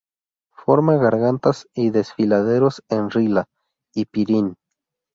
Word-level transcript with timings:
Forma 0.55 0.95
gargantas 0.95 1.67
y 1.75 1.91
desfiladeros 1.91 2.81
en 2.89 3.11
Rila 3.11 3.45
y 3.93 4.05
Pirin. 4.05 4.55